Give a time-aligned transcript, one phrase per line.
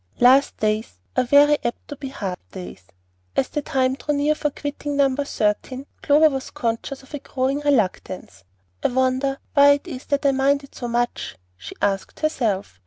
[0.19, 2.85] Last days are very apt to be hard days.
[3.35, 5.15] As the time drew near for quitting No.
[5.15, 8.43] 13, Clover was conscious of a growing reluctance.
[8.83, 12.79] "I wonder why it is that I mind it so much?" she asked herself.